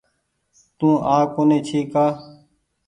تو 0.77 0.89
آ 1.15 1.17
ڪونيٚ 1.35 1.65
ڇي 1.67 1.79
ڪآ۔ 1.93 2.05